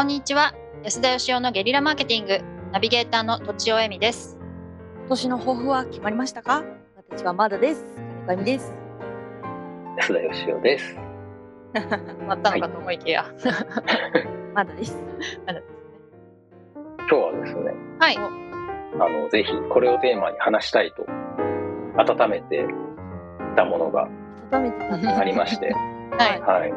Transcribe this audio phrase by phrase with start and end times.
[0.00, 0.54] こんにちは。
[0.82, 2.40] 安田義雄のゲリラマーケティング。
[2.72, 4.38] ナビゲーターのとちおえみです。
[5.00, 6.64] 今年の抱負は決まりましたか？
[7.10, 7.84] 私はまだです。
[8.26, 8.72] 金上です。
[9.98, 10.96] 安田義雄です。
[12.26, 13.26] まったのかと思いきや、
[14.56, 14.96] まだです。
[15.46, 15.92] まだですね。
[16.96, 18.16] 今日はですね、はい。
[18.16, 18.20] あ
[19.06, 21.04] の、ぜひこれをテーマに話したいと、
[21.98, 22.66] 温めて
[23.54, 24.08] たものが
[24.50, 25.74] 温めてたんですありまして、
[26.18, 26.40] はい。
[26.40, 26.72] はい。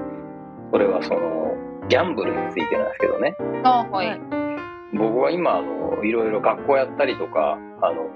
[0.73, 3.35] それはその、ギャンブルについてなんですけどね。
[3.63, 4.19] あはい、はい
[4.95, 8.09] 僕は今、あの、いろいろ学校やったりとか、あの、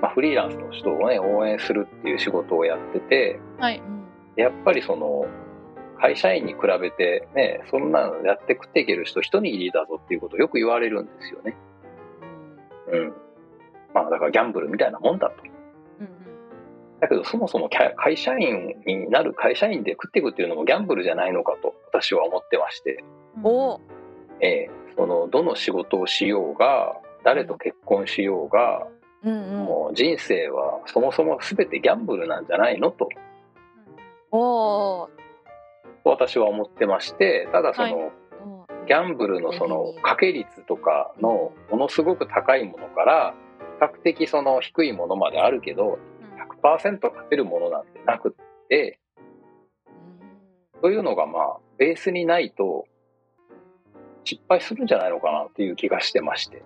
[0.00, 3.96] まあ、フリーランスの人をね、応援するっていう仕事をやってて、はいうん
[4.36, 5.26] やっぱりその、
[5.98, 11.56] 会社員に比べてね、そんなのやって食っていける人一握りだぞっていうことをよく言われるんですよね。
[12.92, 13.14] うん。
[13.94, 15.42] まあだからギャンブルみたいなもんだと。
[16.96, 23.04] うんだけどそもそも会社員になる会社員で食っていくっていうのもギャンブルじゃないのかと私は思ってまして、
[23.36, 23.78] うんお。
[23.78, 23.80] ー
[24.40, 28.86] ええそのどの仕事をしようが、誰と結婚しようが、
[29.22, 29.64] うんうん。
[29.64, 33.08] もう人生はそもそも全てギャンブルなんじゃないのと。
[36.04, 38.12] 私は思ってまして、ただその、はい。
[38.86, 43.34] ギャンブルのその掛け率とかのものすごく高いものから
[43.80, 45.98] 比較的その低いものまであるけど
[46.62, 48.98] 100%勝てるものなんてなくって
[50.82, 52.86] そういうのがまあベースにないと
[54.24, 56.62] 失敗するんじゃないのかなっていう気がしてまして。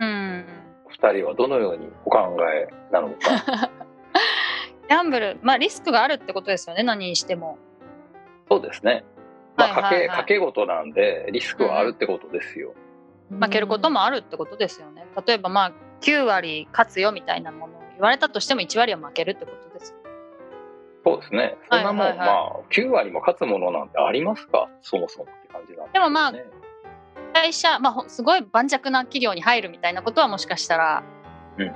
[0.00, 0.44] うん。
[0.86, 3.70] お二人はどのようにお考えなのか。
[4.88, 7.58] ギャンブルまあリスクがあるってことですよね何にしても。
[8.50, 9.04] そうですね、
[9.56, 10.18] まあ、はいはいはい。
[10.18, 12.74] 賭け賭け事なんでリスクはあるってことですよ、
[13.30, 15.06] 負けることもあるってことですよね。
[15.26, 19.94] 例えばまあ9割勝つよみたいなものを言われたとしても1割は負けるってことです
[21.04, 21.56] そうですね。
[21.68, 22.08] そんなもん、はい。
[22.10, 24.68] はいはいまあ9割も勝つものなんてありますか？
[24.82, 25.90] そもそもって感じなんでね。
[25.92, 26.32] でもまあ
[27.34, 31.02] 会社、まあほ、すごい盤石な企業に入るみたいなことはもしかしたら
[31.58, 31.72] うん。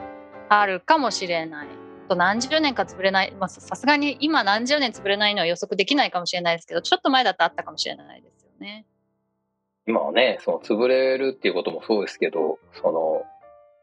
[0.48, 1.68] あるかもしれない。
[2.08, 8.86] と何十年か潰れない、まあ、ささすがに今何十年潰れないのは予測できないかもしれないですけどちょっと前だとあったかもしれないですよね。
[9.88, 13.24] 今はね、その潰れるっていうこともそうですけど、その、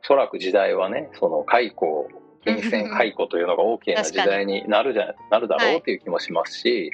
[0.04, 2.10] おそらく時代はね、その解雇、
[2.44, 6.92] 金銭解雇というのが OK な時代になるじゃ、なるだろうっていう気もしますし、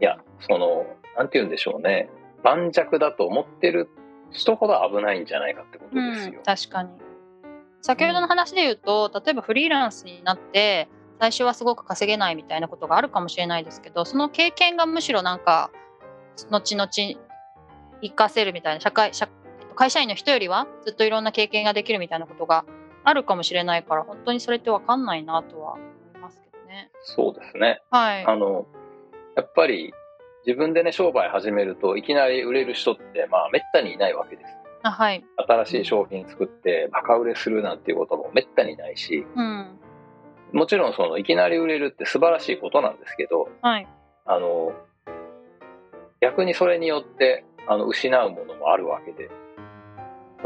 [0.00, 2.08] いや、その、なんて言うんでしょうね、
[2.42, 3.88] 盤石だと思ってる
[4.32, 6.40] 人ほど危ないんじゃないかってことですよ。
[6.44, 6.90] 確かに。
[7.86, 10.88] 先ほどの話で言うと例えばフリーランスになって
[11.20, 15.70] 最初はすごく稼げないみたいなことがあるかもしれないですけどその経験がむしろなんか
[16.50, 16.88] 後々
[18.02, 19.28] 活かせるみたいな社会社
[19.76, 22.64] 会社員の人よりはずっといろんな経験ができるみたいなことが
[23.04, 25.82] あるかもしれないから本当にそれって分かんないなとは思
[26.16, 26.90] いますけどね。
[27.02, 27.82] そうですね。
[27.90, 28.66] はい、あの、
[29.36, 29.92] やっぱり
[30.46, 34.56] 自分でね、商売始めるといきなり売れる人って、まあ、めったにいないわけです。
[34.82, 39.78] あはい新しい商品作ってバカ売れするなんていうこともめったにないし、うん
[40.52, 43.88] もちろんそのいきなり売れるって素晴らしいことなんですけど、はい
[44.24, 44.72] あの、
[46.20, 49.28] 逆にそれによってあの失うものもあるわけで、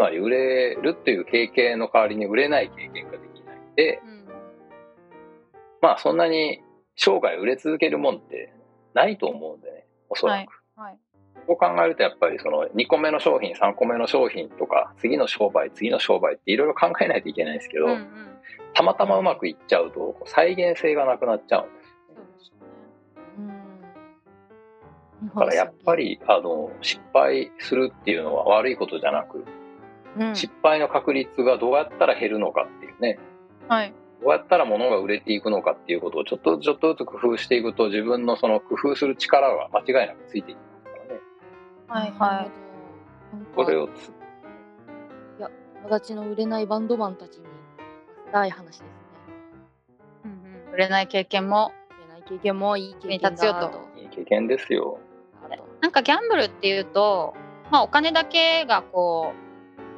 [0.00, 4.20] つまり売れるっていう経験の代わりに売れない経験ができないんで、うん
[5.82, 6.62] まあそんなに
[6.96, 8.54] 生涯売れ続けるもんって
[8.94, 10.62] ないと思うんでね、おそらく。
[10.76, 10.98] はい
[11.46, 18.26] そう考えるとやっぱりその2個目の商品、3個目の商品とか、次の商売、次の商売っていろいろ考えないといけないんですけど、うんうん
[18.72, 21.80] たまたまうまくいっちゃうと再現性がなくなっちゃうんで
[22.44, 22.52] す。
[25.24, 29.44] だからやっぱりあの失敗するっていうのは悪いことじゃなく、
[30.18, 30.36] うん。
[30.36, 33.18] 失敗の確率がどうやったら減るのかっていうね、
[33.68, 33.92] はい。
[34.20, 41.20] どうやったら物が売れていくのかっていうことをちょっとずつちょっとずつ工夫していくと自分のその工夫する力が間違いなくついていきますからね。
[41.88, 42.50] はいはい。
[43.54, 44.12] これををつ
[45.82, 48.86] 友達の売れないバンドマンたちにしたい話ですね。
[50.24, 50.34] うんう
[50.70, 50.74] ん。
[50.74, 53.80] 売れない経験も売れない経験もいい経験だと。
[53.96, 54.98] いい経験ですよ。
[55.80, 57.34] なんかギャンブルっていうと、
[57.70, 59.49] まあ、お金だけがこう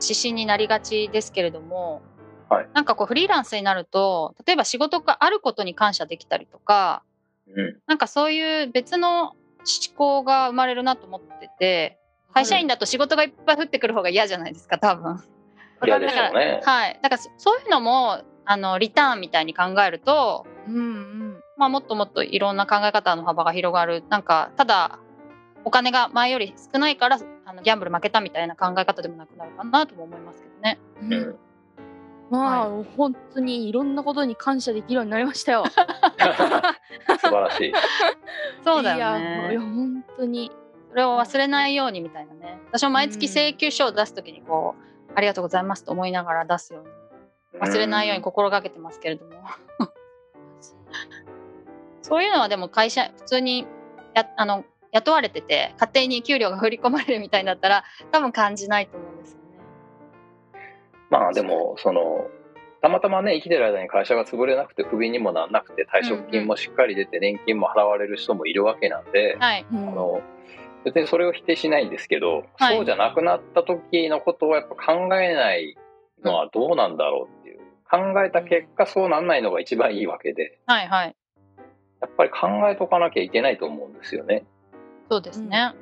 [0.02, 2.02] 指針になりがちですけれども、
[2.48, 7.02] はいなんかこうフリーランスになると例えば仕事があることに感謝できたりとか
[7.48, 7.78] うん。
[7.86, 9.36] なんかそういう別の思
[9.96, 11.98] 考が生まれるなと思ってて
[12.34, 15.22] 会社員だと仕事がいっぱい降ってくる方が嫌じゃないですか多分。
[15.84, 16.60] 嫌ですよね。
[16.64, 24.98] はい、だからそそういうのもあのリターンみたいに考えると、うんうんまあ、もっともっといろんな考え方の幅が広がるなんかただ
[25.64, 30.78] お金が前より少ないからあのギャンブル負けたみたいな考え方でもなくなるかなとも思いますけどね。
[31.02, 31.38] うんうん
[32.30, 35.64] まあ、本当にいろんなことに感謝できるようになりましたよ。
[35.68, 37.72] 素晴らしい。
[38.64, 39.58] そうだよいやいやね。
[39.58, 40.50] 本当に
[40.92, 49.32] それを忘れないようにみたいなね私も毎月請求書を出す時にこうありがとうございますと思いながら出すように忘れないように心がけてますけれども
[52.02, 53.66] そういうのはでも会社普通に
[54.14, 59.42] やあの雇われてて家庭に給料が振り込まれるみたいだったら多分感じないと思うんですよね。
[61.10, 62.26] まあでもその
[62.82, 70.20] たまたまね生きてる間に会社が潰れなくてクビにもなんなくて退職金もしっかり出て年金も払われる人もいるわけなんで、はい、うんあの
[70.84, 75.76] 別にそれを否定しないんですけど、はいそうじゃなくなった時のことをやっぱ考えない
[76.24, 81.16] のはどうなんだろうっていう考えた結果そうなんないのが一番いいわけではいはい
[82.00, 84.44] やっぱり考えとかなきゃいけないと思うんですよね。
[85.10, 85.74] そうですね。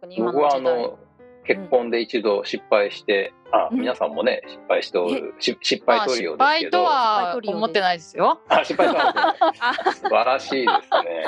[0.00, 0.98] 特に今僕はあの
[1.44, 3.80] 結婚で一度失敗して、あうん。
[3.80, 7.56] 皆さんもね失敗しておるし失敗まあトリオですけど、は失敗トリオです。
[7.56, 8.40] 思ってないですよ。
[8.48, 9.44] あ失敗したんです。
[9.44, 11.24] ね あ素晴らしいですね。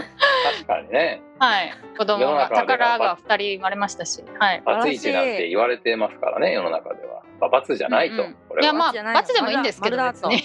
[0.57, 1.23] 確かにね。
[1.39, 1.75] はい。
[1.97, 4.25] 子供が宝が二人生まれましたし。
[4.39, 4.63] はい。
[4.65, 8.37] バツイチなんて言われてますからね世の中では、まあ、罰じゃないと、うんうん。
[8.49, 8.63] これは。
[8.63, 10.43] いやまあ罰でもいいんですけど別に。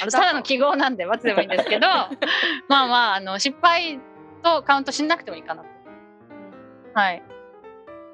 [0.00, 2.08] 丸ただの記号なんで罰でもいいんですけど、ま
[2.82, 4.00] あまああの失敗
[4.42, 5.71] とカウントしなくてもいいかなと。
[6.94, 7.22] はい。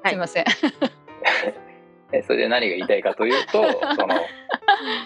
[0.03, 0.45] はいすみません。
[2.11, 3.61] えそれで何が言いたいかというと
[3.95, 4.15] その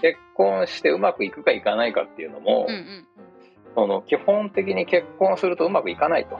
[0.02, 3.08] 結婚してうまくいくかいかないかっていうのも、うんうん。
[3.76, 6.38] その基本的に結婚するとうまくいかないと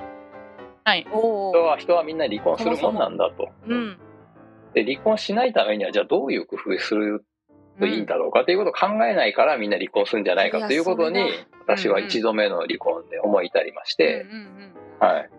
[0.86, 1.06] はい。
[1.10, 3.50] 人は人はみんな離婚するもんなんだと。
[3.68, 3.98] うん。
[4.74, 7.26] で離婚しないためにはじゃあどういう工夫する
[7.80, 11.30] といいんだろうかということを考えないからみんな離婚するんじゃないかということに
[11.66, 15.30] 私は一度目の離婚で思い至りまして、うんうんうんはい、で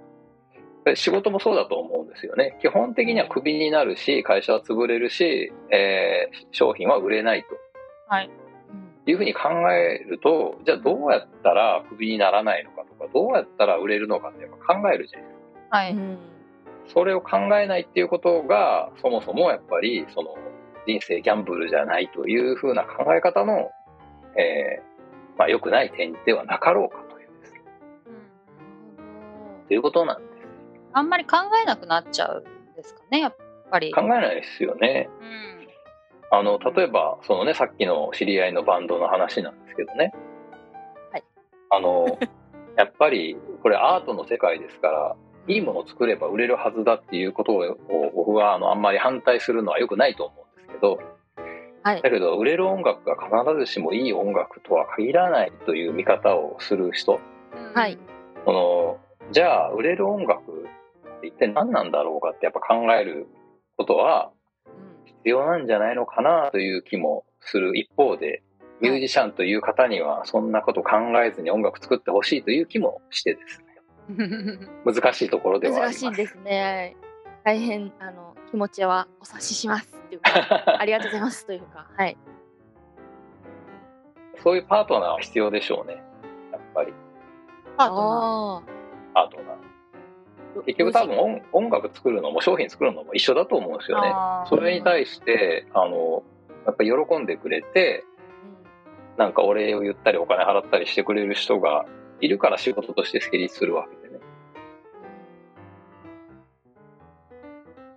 [0.94, 7.48] 仕事もそうだと思うんですよね基本的にはクビになるし会社は潰れるし、えー商品は売れないと
[8.08, 8.30] はい。
[9.06, 15.40] いうふうに考えるとじゃあどうやったらクビにならないのかとかどうやったら売れるのかってやっぱ考えるじゃないです
[15.70, 15.92] かはい。
[15.92, 16.18] うん。
[16.86, 20.34] それを考えないっていうことがそもそもやっぱりその
[20.86, 23.70] 人生ギャンブルじゃないというふうな考え方の、
[24.38, 27.62] えーまあ、良くない点ではなかろうかというですね
[29.68, 30.23] ということなんです
[30.94, 33.36] あんまり考えなくなっちゃうんですかね、やっ
[33.70, 33.92] ぱり。
[33.92, 35.54] 考えないですよねうん。
[36.30, 40.12] あの例えばそのねさっきの知り合いのバンドの話なんですけどね、
[41.12, 41.24] はい、
[41.70, 42.18] あの
[42.76, 47.76] やっぱりこれアートの世界ですからいいものを作れば売れるはずだっていうことを
[48.14, 50.98] 僕はあのあんまり反対するのは良くないと思うんですけど
[51.84, 52.10] はいだ。
[52.10, 57.20] けど売れる音楽が必ずしもいい音楽とは限らないという見方をする人
[57.74, 57.98] はい
[58.44, 58.98] その
[59.30, 60.53] じゃあ売れる音楽
[61.28, 63.26] って一体何なんだろうかってやっぱ考える
[63.76, 64.30] ことは
[65.04, 67.76] 必要なんじゃないのかなという気もする。
[67.76, 68.42] 一方で
[68.80, 70.90] ミュージシャンという方にはそんなこと考
[71.24, 73.64] えずに音楽作ってほしいという気もしてですね。
[74.84, 76.04] 難しいところではあります。
[76.04, 76.96] 難しいですね。
[77.44, 80.30] 大変あの気持ちはお察ししますっていうか、
[80.80, 82.16] ありがとうございますというか、はい。
[84.42, 86.02] そういうパートナーは必要でしょうね
[86.52, 86.92] やっぱり。
[87.76, 88.00] パートナ
[88.58, 88.62] あ
[89.14, 89.73] パートナー
[90.62, 94.12] 結局多分音音楽作るのも商品作るのも一緒だと思うんですよね。
[94.48, 96.22] それに対してあの
[96.66, 98.04] やっぱり喜んでくれて
[99.16, 101.86] なんかお礼を言ったりお金払ったりしてくれる人が
[102.20, 104.20] いるから仕事として成立するわけでね。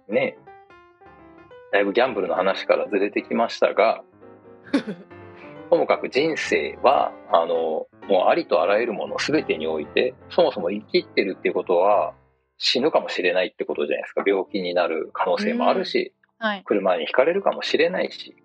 [0.09, 0.37] ね
[1.71, 4.03] だいぶギャンブルの話からずれてきましたが、
[5.69, 12.13] ともかく人生は、あの、もうありとあらゆるもの全てにおいて、そもそも生きってるっていうことは
[12.57, 14.23] 死ぬかもしれないってことじゃないですか。
[14.25, 16.63] 病気になる可能性もあるし、はい。
[16.65, 18.35] 車にひかれるかもしれないし、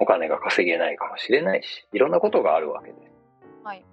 [0.00, 2.94] お金が稼げないかもしれないし、いろんなことがあるわけで。
[3.64, 3.84] はい。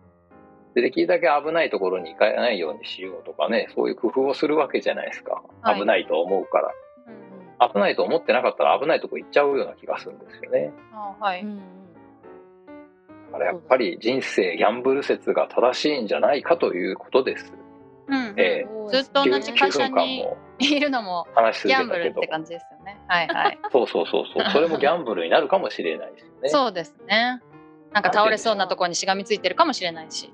[0.75, 5.41] で、できるだけ危ないところに行かないようにしようとかね、そういう工夫をするわけじゃないですか。
[5.61, 6.67] はい危ないと思うから。
[6.67, 7.25] うん
[7.57, 10.73] 危ないと思ってなかったら危ないとこ行っちゃうような気がするんですよね。
[10.93, 11.41] あはい。
[11.41, 11.59] うん
[13.31, 17.53] だからやっぱり人生ギャンブル説が正しいんじゃないかということです。
[18.07, 22.27] うんえずっと同じ会社9分間にもいるのも話しギャ続けたけどンブルって。
[22.27, 23.01] 感じですよね。
[23.07, 23.59] はいはい。
[23.71, 24.49] そうそうそうそう。
[24.51, 26.49] それもギャンブルになるかもしれないですよね。
[26.49, 27.41] そうですね。
[27.91, 30.31] なんか倒れそうなところにしがみついてるかもしれないし。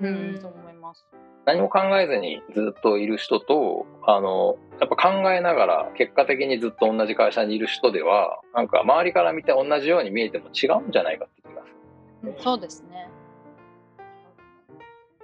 [0.00, 1.06] ううんん、そう思います。
[1.44, 11.68] 何も考えずにずっといる人とあのやっぱ考えながら結果的にずっと同じ会社にいる人ではなんか周りから見て同じように見えても違うんじゃないかって気がす
[12.26, 12.34] る。
[12.38, 13.08] そうですね。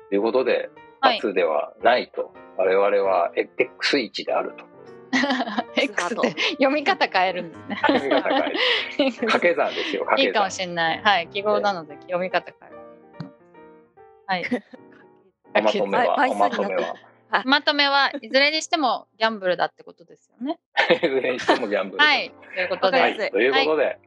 [0.09, 1.21] ということではい。
[1.21, 4.65] ×ではないと、我々は X1 であると。
[5.77, 7.77] X って読み方変えるんですね。
[7.77, 10.51] 読み方変える掛け算ですよ掛け算いいかも。
[10.51, 11.03] しれない。
[11.03, 11.29] はい。
[11.29, 12.79] 記号なので読み方変える。
[14.27, 14.63] はい。
[15.55, 16.95] おまとめは まとめは
[17.45, 20.59] まとめはいずれにしてもギャンブルだってことですよね。
[21.03, 22.05] いずれにしてもギャンブル。
[22.05, 22.33] はい。
[22.55, 23.99] ということで、はいということで、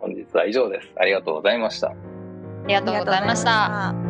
[0.00, 0.92] 本日は以上です。
[0.96, 1.88] ありがとうございました。
[1.88, 1.94] あ
[2.66, 4.09] りがとうございました。